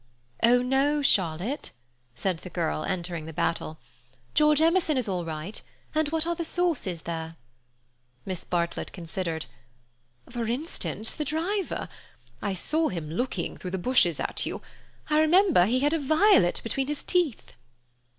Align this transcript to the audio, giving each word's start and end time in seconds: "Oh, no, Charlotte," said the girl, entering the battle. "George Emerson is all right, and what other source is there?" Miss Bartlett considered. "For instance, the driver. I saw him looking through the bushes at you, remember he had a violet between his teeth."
"Oh, 0.41 0.63
no, 0.63 1.03
Charlotte," 1.03 1.69
said 2.15 2.39
the 2.39 2.49
girl, 2.49 2.83
entering 2.85 3.27
the 3.27 3.33
battle. 3.33 3.77
"George 4.33 4.59
Emerson 4.59 4.97
is 4.97 5.07
all 5.07 5.23
right, 5.25 5.61
and 5.93 6.07
what 6.09 6.25
other 6.25 6.43
source 6.43 6.87
is 6.87 7.03
there?" 7.03 7.35
Miss 8.25 8.43
Bartlett 8.43 8.93
considered. 8.93 9.45
"For 10.27 10.47
instance, 10.47 11.13
the 11.13 11.23
driver. 11.23 11.87
I 12.41 12.55
saw 12.55 12.89
him 12.89 13.11
looking 13.11 13.57
through 13.57 13.69
the 13.69 13.77
bushes 13.77 14.19
at 14.19 14.43
you, 14.43 14.63
remember 15.07 15.67
he 15.67 15.81
had 15.81 15.93
a 15.93 15.99
violet 15.99 16.61
between 16.63 16.87
his 16.87 17.03
teeth." 17.03 17.53